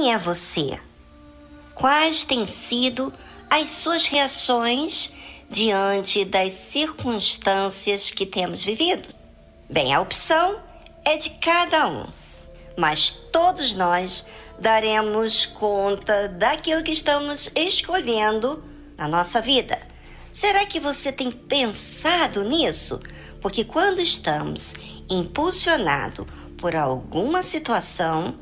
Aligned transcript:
Quem 0.00 0.14
é 0.14 0.16
você? 0.16 0.80
Quais 1.74 2.24
têm 2.24 2.46
sido 2.46 3.12
as 3.50 3.68
suas 3.68 4.06
reações 4.06 5.12
diante 5.50 6.24
das 6.24 6.54
circunstâncias 6.54 8.10
que 8.10 8.24
temos 8.24 8.64
vivido? 8.64 9.10
Bem, 9.68 9.92
a 9.92 10.00
opção 10.00 10.58
é 11.04 11.18
de 11.18 11.28
cada 11.28 11.86
um, 11.86 12.06
mas 12.78 13.10
todos 13.10 13.74
nós 13.74 14.26
daremos 14.58 15.44
conta 15.44 16.28
daquilo 16.28 16.82
que 16.82 16.92
estamos 16.92 17.52
escolhendo 17.54 18.64
na 18.96 19.06
nossa 19.06 19.42
vida. 19.42 19.78
Será 20.32 20.64
que 20.64 20.80
você 20.80 21.12
tem 21.12 21.30
pensado 21.30 22.42
nisso? 22.42 23.02
Porque 23.38 23.66
quando 23.66 24.00
estamos 24.00 24.74
impulsionados 25.10 26.24
por 26.56 26.74
alguma 26.74 27.42
situação, 27.42 28.34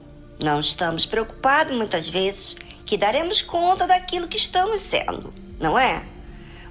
não 0.42 0.60
estamos 0.60 1.04
preocupados 1.04 1.76
muitas 1.76 2.08
vezes 2.08 2.56
que 2.86 2.96
daremos 2.96 3.42
conta 3.42 3.86
daquilo 3.86 4.28
que 4.28 4.36
estamos 4.36 4.80
sendo, 4.80 5.34
não 5.58 5.78
é? 5.78 6.04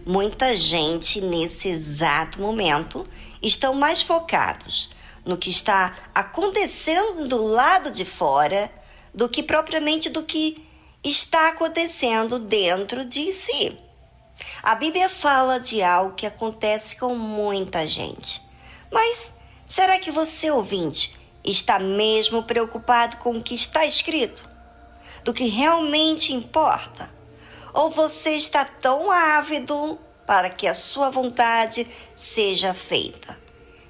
Muita 0.05 0.55
gente 0.55 1.19
nesse 1.19 1.67
exato 1.67 2.39
momento 2.39 3.05
estão 3.41 3.73
mais 3.73 4.01
focados 4.01 4.89
no 5.25 5.37
que 5.37 5.49
está 5.49 5.93
acontecendo 6.15 7.27
do 7.27 7.45
lado 7.45 7.91
de 7.91 8.05
fora 8.05 8.71
do 9.13 9.27
que 9.27 9.43
propriamente 9.43 10.09
do 10.09 10.23
que 10.23 10.65
está 11.03 11.49
acontecendo 11.49 12.39
dentro 12.39 13.03
de 13.03 13.33
si. 13.33 13.77
A 14.61 14.75
Bíblia 14.75 15.09
fala 15.09 15.59
de 15.59 15.81
algo 15.81 16.15
que 16.15 16.25
acontece 16.25 16.95
com 16.95 17.15
muita 17.15 17.87
gente. 17.87 18.41
Mas 18.91 19.33
será 19.65 19.99
que 19.99 20.11
você, 20.11 20.51
ouvinte, 20.51 21.16
está 21.51 21.79
mesmo 21.79 22.43
preocupado 22.43 23.17
com 23.17 23.37
o 23.37 23.43
que 23.43 23.55
está 23.55 23.85
escrito? 23.85 24.47
Do 25.23 25.33
que 25.33 25.47
realmente 25.47 26.33
importa? 26.33 27.11
Ou 27.73 27.89
você 27.89 28.31
está 28.31 28.65
tão 28.65 29.11
ávido 29.11 29.99
para 30.25 30.49
que 30.49 30.67
a 30.67 30.73
sua 30.73 31.09
vontade 31.09 31.87
seja 32.15 32.73
feita? 32.73 33.37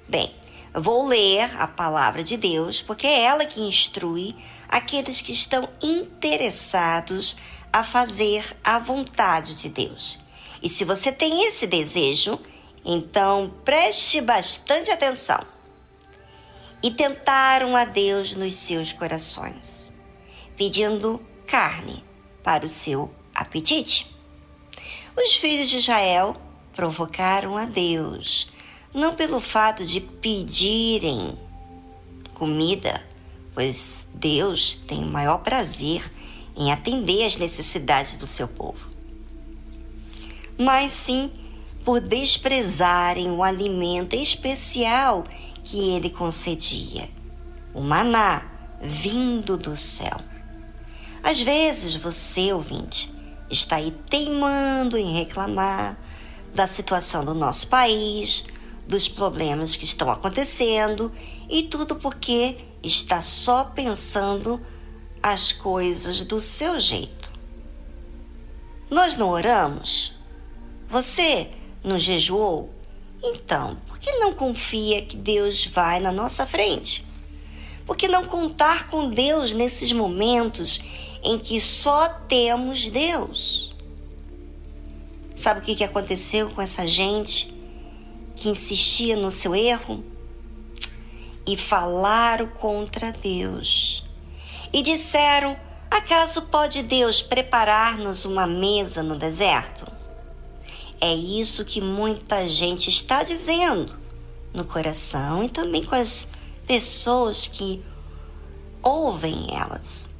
Bem, 0.08 0.34
vou 0.72 1.06
ler 1.06 1.50
a 1.58 1.66
palavra 1.66 2.22
de 2.22 2.36
Deus, 2.36 2.80
porque 2.80 3.06
é 3.06 3.22
ela 3.22 3.44
que 3.44 3.60
instrui 3.60 4.34
aqueles 4.68 5.20
que 5.20 5.32
estão 5.32 5.68
interessados 5.82 7.36
a 7.72 7.82
fazer 7.82 8.44
a 8.62 8.78
vontade 8.78 9.54
de 9.56 9.68
Deus. 9.68 10.20
E 10.62 10.68
se 10.68 10.84
você 10.84 11.12
tem 11.12 11.44
esse 11.46 11.66
desejo, 11.66 12.38
então 12.84 13.52
preste 13.64 14.20
bastante 14.20 14.90
atenção. 14.90 15.57
E 16.82 16.90
tentaram 16.90 17.76
a 17.76 17.84
Deus 17.84 18.34
nos 18.34 18.54
seus 18.54 18.92
corações, 18.92 19.92
pedindo 20.56 21.20
carne 21.46 22.04
para 22.42 22.64
o 22.64 22.68
seu 22.68 23.10
apetite. 23.34 24.06
Os 25.16 25.34
filhos 25.34 25.68
de 25.68 25.78
Israel 25.78 26.36
provocaram 26.72 27.56
a 27.56 27.64
Deus, 27.64 28.52
não 28.94 29.16
pelo 29.16 29.40
fato 29.40 29.84
de 29.84 30.00
pedirem 30.00 31.36
comida, 32.34 33.04
pois 33.52 34.08
Deus 34.14 34.76
tem 34.86 35.02
o 35.02 35.08
maior 35.08 35.38
prazer 35.38 36.08
em 36.56 36.72
atender 36.72 37.24
às 37.24 37.36
necessidades 37.36 38.14
do 38.14 38.26
seu 38.26 38.46
povo, 38.46 38.88
mas 40.56 40.92
sim 40.92 41.32
por 41.84 42.00
desprezarem 42.00 43.30
o 43.30 43.42
alimento 43.42 44.14
especial 44.14 45.24
que 45.68 45.90
ele 45.90 46.08
concedia, 46.08 47.10
o 47.74 47.82
maná 47.82 48.42
vindo 48.80 49.56
do 49.56 49.76
céu. 49.76 50.18
Às 51.22 51.40
vezes 51.40 51.94
você, 51.94 52.52
ouvinte, 52.54 53.12
está 53.50 53.76
aí 53.76 53.90
teimando 54.08 54.96
em 54.96 55.12
reclamar 55.12 55.98
da 56.54 56.66
situação 56.66 57.22
do 57.22 57.34
nosso 57.34 57.66
país, 57.66 58.46
dos 58.86 59.08
problemas 59.08 59.76
que 59.76 59.84
estão 59.84 60.10
acontecendo 60.10 61.12
e 61.50 61.64
tudo 61.64 61.96
porque 61.96 62.56
está 62.82 63.20
só 63.20 63.64
pensando 63.64 64.58
as 65.22 65.52
coisas 65.52 66.22
do 66.22 66.40
seu 66.40 66.80
jeito. 66.80 67.30
Nós 68.88 69.16
não 69.16 69.28
oramos? 69.28 70.14
Você 70.88 71.50
não 71.84 71.98
jejuou? 71.98 72.77
Então, 73.22 73.76
por 73.86 73.98
que 73.98 74.12
não 74.18 74.32
confia 74.32 75.02
que 75.02 75.16
Deus 75.16 75.66
vai 75.66 76.00
na 76.00 76.12
nossa 76.12 76.46
frente? 76.46 77.04
Por 77.86 77.96
que 77.96 78.06
não 78.06 78.26
contar 78.26 78.88
com 78.88 79.10
Deus 79.10 79.52
nesses 79.52 79.92
momentos 79.92 80.80
em 81.22 81.38
que 81.38 81.60
só 81.60 82.08
temos 82.08 82.86
Deus? 82.88 83.74
Sabe 85.34 85.60
o 85.60 85.62
que 85.62 85.84
aconteceu 85.84 86.50
com 86.50 86.60
essa 86.60 86.86
gente 86.86 87.54
que 88.36 88.48
insistia 88.48 89.16
no 89.16 89.30
seu 89.30 89.54
erro? 89.54 90.04
e 91.48 91.56
falaram 91.56 92.46
contra 92.46 93.10
Deus. 93.10 94.04
E 94.70 94.82
disseram: 94.82 95.56
Acaso 95.90 96.42
pode 96.42 96.82
Deus 96.82 97.22
preparar-nos 97.22 98.26
uma 98.26 98.46
mesa 98.46 99.02
no 99.02 99.18
deserto? 99.18 99.97
É 101.00 101.14
isso 101.14 101.64
que 101.64 101.80
muita 101.80 102.48
gente 102.48 102.88
está 102.90 103.22
dizendo 103.22 103.96
no 104.52 104.64
coração 104.64 105.44
e 105.44 105.48
também 105.48 105.84
com 105.84 105.94
as 105.94 106.28
pessoas 106.66 107.46
que 107.46 107.82
ouvem 108.82 109.54
elas. 109.56 110.10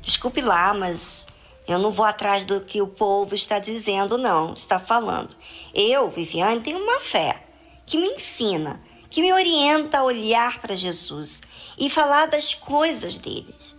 Desculpe 0.00 0.40
lá, 0.40 0.72
mas 0.72 1.26
eu 1.68 1.78
não 1.78 1.92
vou 1.92 2.04
atrás 2.04 2.44
do 2.44 2.60
que 2.60 2.80
o 2.80 2.86
povo 2.86 3.34
está 3.34 3.58
dizendo, 3.58 4.16
não, 4.16 4.54
está 4.54 4.80
falando. 4.80 5.36
Eu, 5.74 6.08
Viviane, 6.08 6.60
tenho 6.60 6.78
uma 6.78 7.00
fé 7.00 7.44
que 7.84 7.98
me 7.98 8.08
ensina 8.08 8.80
que 9.12 9.20
me 9.20 9.30
orienta 9.30 9.98
a 9.98 10.04
olhar 10.04 10.58
para 10.60 10.74
Jesus 10.74 11.42
e 11.78 11.90
falar 11.90 12.26
das 12.26 12.54
coisas 12.54 13.18
deles. 13.18 13.76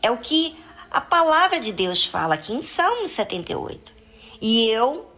É 0.00 0.08
o 0.08 0.18
que 0.18 0.56
a 0.88 1.00
palavra 1.00 1.58
de 1.58 1.72
Deus 1.72 2.04
fala 2.04 2.36
aqui 2.36 2.52
em 2.52 2.62
Salmo 2.62 3.08
78. 3.08 3.92
E 4.40 4.68
eu 4.68 5.11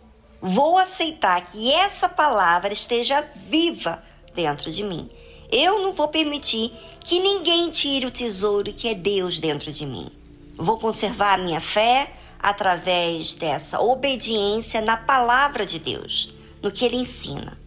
vou 0.47 0.77
aceitar 0.77 1.41
que 1.41 1.73
essa 1.73 2.07
palavra 2.07 2.71
esteja 2.71 3.23
viva 3.23 4.03
dentro 4.35 4.71
de 4.71 4.85
mim. 4.85 5.09
Eu 5.51 5.81
não 5.81 5.95
vou 5.95 6.09
permitir 6.09 6.71
que 7.01 7.19
ninguém 7.19 7.71
tire 7.71 8.05
o 8.05 8.11
tesouro 8.11 8.71
que 8.71 8.89
é 8.89 8.95
Deus 8.95 9.39
dentro 9.39 9.73
de 9.73 9.87
mim. 9.87 10.11
Vou 10.55 10.79
conservar 10.79 11.35
a 11.35 11.43
minha 11.43 11.63
fé 11.63 12.13
através 12.39 13.35
dessa 13.35 13.81
obediência 13.81 14.83
na 14.83 14.99
palavra 14.99 15.65
de 15.65 15.79
Deus, 15.79 16.35
no 16.61 16.71
que 16.71 16.85
ele 16.85 16.97
ensina. 16.97 17.59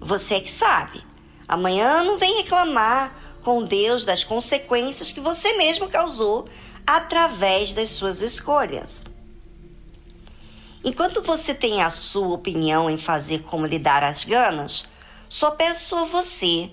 Você 0.00 0.34
é 0.34 0.40
que 0.40 0.50
sabe. 0.50 1.00
Amanhã 1.46 2.02
não 2.02 2.18
vem 2.18 2.38
reclamar 2.38 3.14
com 3.44 3.62
Deus 3.62 4.04
das 4.04 4.24
consequências 4.24 5.12
que 5.12 5.20
você 5.20 5.56
mesmo 5.56 5.88
causou 5.88 6.48
através 6.84 7.72
das 7.72 7.90
suas 7.90 8.22
escolhas. 8.22 9.04
Enquanto 10.88 11.20
você 11.20 11.54
tem 11.54 11.82
a 11.82 11.90
sua 11.90 12.28
opinião 12.28 12.88
em 12.88 12.96
fazer 12.96 13.42
como 13.42 13.66
lhe 13.66 13.78
dar 13.78 14.02
as 14.02 14.24
ganas, 14.24 14.88
só 15.28 15.50
peço 15.50 15.94
a 15.94 16.04
você 16.06 16.70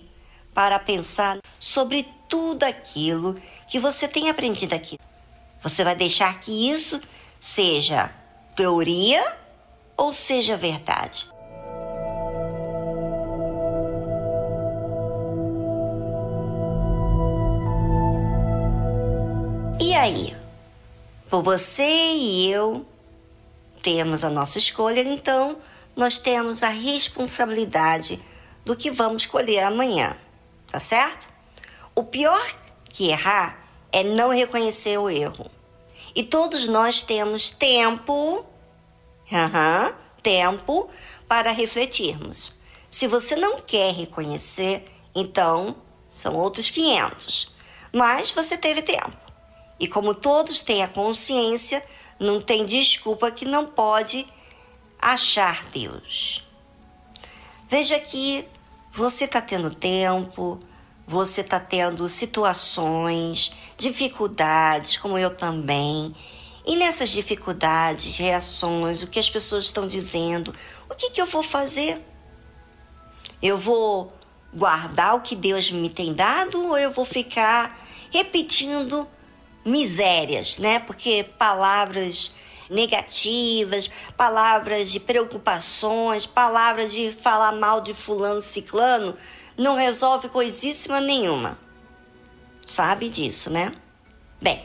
para 0.53 0.79
pensar 0.79 1.39
sobre 1.59 2.07
tudo 2.29 2.63
aquilo 2.63 3.35
que 3.67 3.77
você 3.77 4.07
tem 4.07 4.29
aprendido 4.29 4.73
aqui. 4.73 4.97
Você 5.61 5.83
vai 5.83 5.97
deixar 5.97 6.39
que 6.39 6.71
isso 6.71 7.01
seja 7.41 8.09
teoria 8.55 9.35
ou 9.97 10.13
seja 10.13 10.55
verdade? 10.55 11.27
E 19.81 19.93
aí? 19.93 20.33
Por 21.29 21.43
você 21.43 21.83
e 21.83 22.49
eu 22.49 22.85
temos 23.85 24.23
a 24.23 24.31
nossa 24.31 24.57
escolha, 24.57 25.01
então 25.01 25.59
nós 25.95 26.17
temos 26.17 26.63
a 26.63 26.69
responsabilidade 26.69 28.19
do 28.65 28.75
que 28.75 28.89
vamos 28.89 29.21
escolher 29.21 29.59
amanhã, 29.59 30.17
tá 30.71 30.79
certo? 30.79 31.29
O 31.93 32.03
pior 32.03 32.43
que 32.89 33.11
errar 33.11 33.63
é 33.91 34.03
não 34.03 34.31
reconhecer 34.31 34.97
o 34.97 35.07
erro. 35.07 35.51
E 36.15 36.23
todos 36.23 36.67
nós 36.67 37.03
temos 37.03 37.51
tempo, 37.51 38.43
uhum, 39.31 39.93
tempo 40.23 40.89
para 41.27 41.51
refletirmos. 41.51 42.59
Se 42.89 43.05
você 43.05 43.35
não 43.35 43.59
quer 43.59 43.93
reconhecer, 43.93 44.83
então 45.13 45.75
são 46.11 46.33
outros 46.33 46.71
500. 46.71 47.53
Mas 47.93 48.31
você 48.31 48.57
teve 48.57 48.81
tempo. 48.81 49.15
E 49.79 49.87
como 49.87 50.15
todos 50.15 50.61
têm 50.61 50.81
a 50.81 50.87
consciência, 50.87 51.83
não 52.19 52.41
tem 52.41 52.65
desculpa 52.65 53.31
que 53.31 53.45
não 53.45 53.65
pode 53.65 54.25
achar 54.99 55.65
Deus. 55.71 56.43
Veja 57.67 57.99
que 57.99 58.47
você 58.91 59.25
está 59.25 59.41
tendo 59.41 59.73
tempo, 59.73 60.59
você 61.07 61.41
está 61.41 61.59
tendo 61.59 62.07
situações, 62.07 63.53
dificuldades, 63.77 64.97
como 64.97 65.17
eu 65.17 65.35
também. 65.35 66.15
E 66.65 66.75
nessas 66.75 67.09
dificuldades, 67.09 68.17
reações, 68.17 69.03
o 69.03 69.07
que 69.07 69.19
as 69.19 69.29
pessoas 69.29 69.65
estão 69.65 69.85
dizendo, 69.85 70.53
o 70.89 70.95
que, 70.95 71.11
que 71.11 71.21
eu 71.21 71.27
vou 71.27 71.43
fazer? 71.43 72.03
Eu 73.41 73.57
vou 73.57 74.11
guardar 74.53 75.15
o 75.15 75.21
que 75.21 75.35
Deus 75.35 75.69
me 75.69 75.89
tem 75.89 76.13
dado 76.13 76.69
ou 76.69 76.77
eu 76.77 76.91
vou 76.91 77.05
ficar 77.05 77.77
repetindo 78.11 79.07
misérias, 79.65 80.59
né? 80.59 80.79
Porque 80.79 81.25
palavras 81.37 82.33
negativas, 82.69 83.89
palavras 84.15 84.91
de 84.91 84.99
preocupações, 84.99 86.25
palavras 86.25 86.93
de 86.93 87.11
falar 87.11 87.51
mal 87.53 87.81
de 87.81 87.93
fulano 87.93 88.41
ciclano, 88.41 89.15
não 89.57 89.75
resolve 89.75 90.29
coisíssima 90.29 91.01
nenhuma. 91.01 91.59
Sabe 92.65 93.09
disso, 93.09 93.51
né? 93.51 93.71
Bem, 94.41 94.63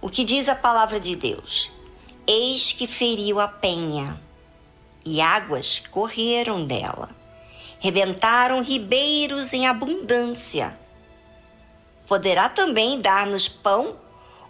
o 0.00 0.08
que 0.08 0.24
diz 0.24 0.48
a 0.48 0.54
palavra 0.54 0.98
de 0.98 1.16
Deus? 1.16 1.70
Eis 2.26 2.72
que 2.72 2.86
feriu 2.86 3.40
a 3.40 3.48
penha, 3.48 4.20
e 5.04 5.20
águas 5.20 5.82
correram 5.90 6.64
dela. 6.64 7.10
Rebentaram 7.80 8.62
ribeiros 8.62 9.52
em 9.52 9.66
abundância. 9.66 10.78
Poderá 12.06 12.48
também 12.48 13.00
dar-nos 13.00 13.48
pão 13.48 13.96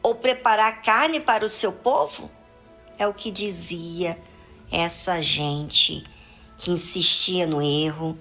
ou 0.03 0.15
preparar 0.15 0.83
carne 0.83 1.21
para 1.21 1.45
o 1.45 1.51
seu 1.51 1.73
povo? 1.73 2.31
É 2.99 3.07
o 3.07 3.15
que 3.15 3.31
dizia 3.31 4.19
essa 4.71 5.21
gente 5.23 6.05
que 6.59 6.71
insistia 6.71 7.47
no 7.47 7.63
erro, 7.63 8.19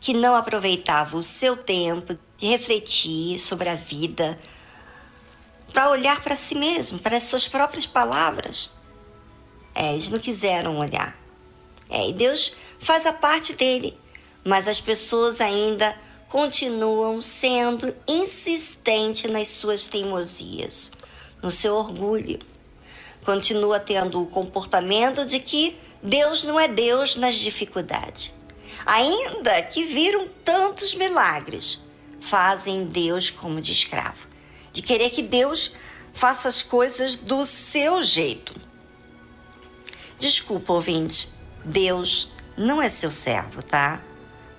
que 0.00 0.14
não 0.14 0.34
aproveitava 0.34 1.16
o 1.16 1.22
seu 1.22 1.56
tempo 1.56 2.18
de 2.36 2.46
refletir 2.46 3.38
sobre 3.38 3.68
a 3.68 3.74
vida, 3.74 4.38
para 5.72 5.90
olhar 5.90 6.20
para 6.22 6.36
si 6.36 6.54
mesmo, 6.54 6.98
para 6.98 7.16
as 7.16 7.24
suas 7.24 7.46
próprias 7.46 7.86
palavras. 7.86 8.70
É, 9.74 9.92
eles 9.92 10.10
não 10.10 10.18
quiseram 10.18 10.78
olhar. 10.78 11.16
É, 11.88 12.08
e 12.08 12.12
Deus 12.12 12.54
faz 12.78 13.06
a 13.06 13.12
parte 13.12 13.54
dele, 13.54 13.96
mas 14.44 14.66
as 14.66 14.80
pessoas 14.80 15.40
ainda 15.40 15.96
continuam 16.28 17.20
sendo 17.20 17.94
insistentes 18.08 19.30
nas 19.30 19.48
suas 19.48 19.86
teimosias, 19.86 20.92
no 21.42 21.50
seu 21.50 21.74
orgulho 21.74 22.38
continua 23.24 23.78
tendo 23.78 24.20
o 24.20 24.26
comportamento 24.26 25.24
de 25.24 25.38
que 25.38 25.76
Deus 26.02 26.44
não 26.44 26.58
é 26.58 26.68
Deus 26.68 27.16
nas 27.16 27.36
dificuldades. 27.36 28.32
Ainda 28.84 29.62
que 29.62 29.84
viram 29.84 30.26
tantos 30.44 30.94
milagres, 30.94 31.80
fazem 32.20 32.84
Deus 32.86 33.30
como 33.30 33.60
de 33.60 33.72
escravo, 33.72 34.26
de 34.72 34.82
querer 34.82 35.10
que 35.10 35.22
Deus 35.22 35.72
faça 36.12 36.48
as 36.48 36.62
coisas 36.62 37.14
do 37.14 37.44
seu 37.44 38.02
jeito. 38.02 38.54
Desculpa, 40.18 40.72
ouvinte, 40.72 41.30
Deus 41.64 42.30
não 42.56 42.82
é 42.82 42.88
seu 42.88 43.10
servo, 43.10 43.62
tá? 43.62 44.02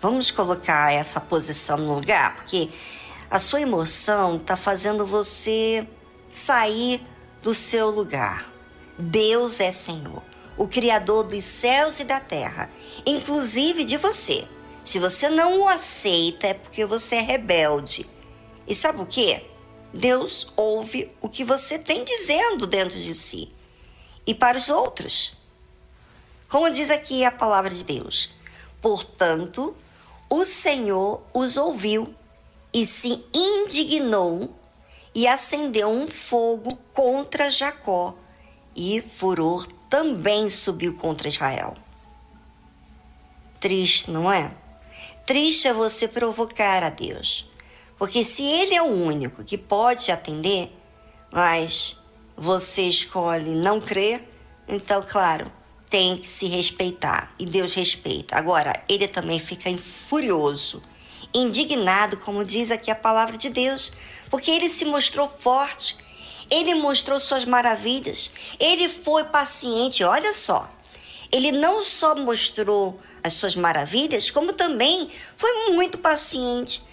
Vamos 0.02 0.32
colocar 0.32 0.92
essa 0.92 1.20
posição 1.20 1.78
no 1.78 1.96
lugar, 1.96 2.36
porque 2.36 2.70
a 3.30 3.40
sua 3.40 3.62
emoção 3.62 4.38
está 4.38 4.56
fazendo 4.56 5.06
você 5.06 5.88
sair 6.34 7.06
do 7.44 7.54
seu 7.54 7.92
lugar. 7.92 8.52
Deus 8.98 9.60
é 9.60 9.72
Senhor, 9.72 10.24
o 10.58 10.68
Criador 10.68 11.24
dos 11.24 11.44
céus 11.44 12.00
e 12.00 12.04
da 12.04 12.20
terra, 12.20 12.70
inclusive 13.06 13.86
de 13.86 13.98
você. 13.98 14.48
Se 14.84 15.00
você 15.00 15.30
não 15.30 15.62
o 15.62 15.70
aceita, 15.70 16.48
é 16.48 16.54
porque 16.54 16.86
você 16.86 17.18
é 17.18 17.22
rebelde. 17.22 18.10
E 18.68 18.74
sabe 18.74 19.02
o 19.02 19.06
que? 19.06 19.42
Deus 19.94 20.52
ouve 20.58 21.12
o 21.22 21.30
que 21.30 21.44
você 21.44 21.78
tem 21.78 22.04
dizendo 22.04 22.66
dentro 22.66 22.98
de 22.98 23.14
si 23.14 23.54
e 24.26 24.34
para 24.34 24.58
os 24.58 24.70
outros. 24.70 25.38
Como 26.50 26.70
diz 26.70 26.90
aqui 26.90 27.24
a 27.24 27.32
palavra 27.32 27.70
de 27.70 27.84
Deus: 27.84 28.32
Portanto, 28.82 29.76
o 30.30 30.44
Senhor 30.44 31.22
os 31.34 31.58
ouviu 31.58 32.14
e 32.74 32.86
se 32.86 33.24
indignou 33.34 34.50
e 35.14 35.28
acendeu 35.28 35.90
um 35.90 36.08
fogo 36.08 36.76
contra 36.94 37.52
Jacó 37.52 38.16
e 38.76 39.02
furor 39.02 39.68
também 39.90 40.50
subiu 40.50 40.96
contra 40.96 41.28
Israel. 41.28 41.76
Triste, 43.60 44.10
não 44.10 44.32
é? 44.32 44.52
Triste 45.26 45.68
é 45.68 45.74
você 45.74 46.08
provocar 46.08 46.84
a 46.84 46.90
Deus. 46.90 47.50
Porque 47.98 48.24
se 48.24 48.44
Ele 48.44 48.76
é 48.76 48.82
o 48.82 48.88
único 48.88 49.44
que 49.44 49.58
pode 49.58 50.06
te 50.06 50.12
atender, 50.12 50.76
mas 51.32 52.02
você 52.36 52.82
escolhe 52.84 53.56
não 53.56 53.80
crer, 53.80 54.28
então, 54.68 55.06
claro, 55.08 55.52
tem 55.90 56.18
que 56.18 56.28
se 56.28 56.48
respeitar. 56.48 57.34
E 57.38 57.46
Deus 57.46 57.74
respeita. 57.74 58.36
Agora, 58.36 58.84
Ele 58.90 59.08
também 59.08 59.40
fica 59.40 59.70
furioso, 59.78 60.82
indignado, 61.34 62.18
como 62.18 62.46
diz 62.46 62.72
aqui 62.72 62.92
a 62.92 62.96
palavra 62.96 63.38
de 63.38 63.50
Deus, 63.50 63.92
porque 64.30 64.52
Ele 64.52 64.70
se 64.70 64.86
mostrou 64.86 65.28
forte 65.28 65.98
ele 66.50 66.76
mostrou 66.76 67.20
suas 67.20 67.46
maravilhas. 67.46 68.32
Ele 68.60 68.88
foi 68.88 69.24
paciente. 69.24 70.04
Olha 70.04 70.32
só. 70.34 70.70
Ele 71.32 71.52
não 71.52 71.84
só 71.84 72.16
mostrou 72.16 73.00
as 73.24 73.34
suas 73.34 73.56
maravilhas, 73.56 74.30
como 74.30 74.54
também 74.54 75.10
foi 75.36 75.72
muito 75.72 75.98
paciente. 75.98 76.84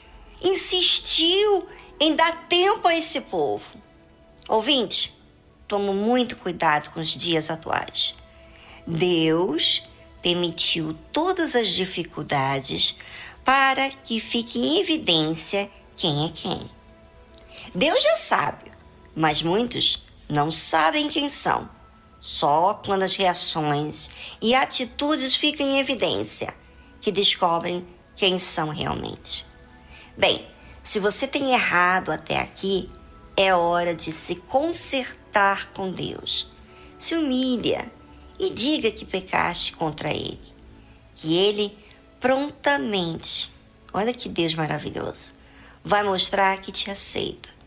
Insistiu 0.43 1.69
em 2.01 2.17
dar 2.17 2.49
tempo 2.49 2.89
a 2.89 2.97
esse 2.97 3.21
povo. 3.21 3.75
Ouvinte, 4.49 5.13
tome 5.69 5.93
muito 5.93 6.37
cuidado 6.37 6.89
com 6.91 7.01
os 7.01 7.11
dias 7.11 7.51
atuais. 7.51 8.15
Deus 8.87 9.83
permitiu 10.23 10.97
todas 11.13 11.55
as 11.55 11.69
dificuldades 11.69 12.97
para 13.51 13.91
que 13.91 14.21
fique 14.21 14.61
em 14.61 14.79
evidência 14.79 15.69
quem 15.97 16.27
é 16.27 16.29
quem. 16.29 16.71
Deus 17.75 18.01
já 18.01 18.15
sabe 18.15 18.71
mas 19.13 19.43
muitos 19.43 20.05
não 20.29 20.53
sabem 20.53 21.09
quem 21.09 21.29
são. 21.29 21.69
Só 22.21 22.75
quando 22.75 23.03
as 23.03 23.17
reações 23.17 24.37
e 24.41 24.55
atitudes 24.55 25.35
ficam 25.35 25.67
em 25.67 25.81
evidência 25.81 26.55
que 27.01 27.11
descobrem 27.11 27.85
quem 28.15 28.39
são 28.39 28.69
realmente. 28.69 29.45
Bem, 30.17 30.47
se 30.81 31.01
você 31.01 31.27
tem 31.27 31.53
errado 31.53 32.13
até 32.13 32.39
aqui, 32.39 32.89
é 33.37 33.53
hora 33.53 33.97
de 33.97 34.13
se 34.13 34.37
consertar 34.37 35.73
com 35.73 35.91
Deus. 35.91 36.53
Se 36.97 37.17
humilha 37.17 37.91
e 38.39 38.49
diga 38.49 38.93
que 38.93 39.05
pecaste 39.05 39.73
contra 39.73 40.11
Ele. 40.11 40.39
Que 41.17 41.37
Ele 41.37 41.90
prontamente, 42.21 43.53
olha 43.93 44.13
que 44.13 44.29
Deus 44.29 44.55
maravilhoso, 44.55 45.33
vai 45.83 46.03
mostrar 46.03 46.61
que 46.61 46.71
te 46.71 46.91
aceita 46.91 47.61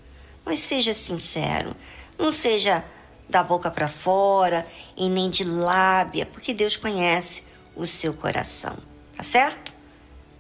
mas 0.46 0.60
seja 0.60 0.94
sincero, 0.94 1.76
não 2.18 2.32
seja 2.32 2.84
da 3.30 3.44
boca 3.44 3.72
para 3.72 3.88
fora 3.88 4.68
e 4.96 5.10
nem 5.10 5.30
de 5.30 5.44
lábia, 5.44 6.26
porque 6.26 6.54
Deus 6.54 6.76
conhece 6.76 7.44
o 7.76 7.88
seu 7.88 8.14
coração, 8.14 8.78
tá 9.16 9.24
certo? 9.24 9.74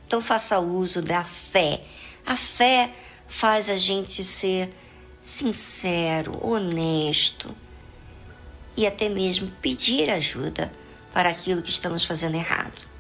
Então 0.06 0.22
faça 0.22 0.60
uso 0.60 1.02
da 1.02 1.24
fé. 1.24 1.84
A 2.26 2.36
fé 2.36 2.94
faz 3.28 3.70
a 3.70 3.78
gente 3.78 4.24
ser 4.24 4.72
sincero, 5.24 6.38
honesto 6.46 7.56
e 8.76 8.86
até 8.86 9.08
mesmo 9.08 9.50
pedir 9.62 10.10
ajuda 10.10 10.72
para 11.14 11.30
aquilo 11.30 11.62
que 11.62 11.70
estamos 11.70 12.06
fazendo 12.06 12.36
errado. 12.36 12.93